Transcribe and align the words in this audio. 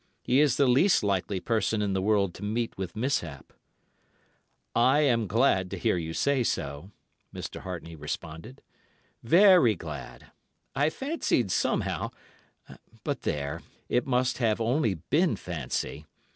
He 0.23 0.39
is 0.39 0.57
the 0.57 0.65
least 0.65 1.03
likely 1.03 1.39
person 1.39 1.79
in 1.79 1.93
the 1.93 2.01
world 2.01 2.33
to 2.33 2.43
meet 2.43 2.75
with 2.75 2.95
mishap.' 2.95 3.53
"'I 4.75 4.99
am 5.01 5.27
glad 5.27 5.69
to 5.69 5.77
hear 5.77 5.95
you 5.95 6.11
say 6.11 6.41
so,' 6.41 6.89
Mr. 7.31 7.61
Hartney 7.61 7.95
responded. 7.95 8.63
'Very 9.21 9.75
glad. 9.75 10.31
I 10.75 10.89
fancied 10.89 11.51
somehow—but 11.51 13.21
there, 13.21 13.61
it 13.89 14.07
must 14.07 14.39
have 14.39 14.59
only 14.59 14.95
been 14.95 15.35
fancy. 15.35 16.07